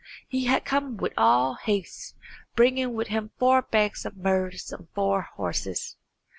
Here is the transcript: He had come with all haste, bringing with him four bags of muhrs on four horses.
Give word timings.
He 0.27 0.45
had 0.45 0.65
come 0.65 0.97
with 0.97 1.13
all 1.15 1.53
haste, 1.63 2.15
bringing 2.55 2.95
with 2.95 3.09
him 3.09 3.29
four 3.37 3.61
bags 3.61 4.03
of 4.03 4.15
muhrs 4.17 4.73
on 4.73 4.87
four 4.95 5.21
horses. 5.35 5.95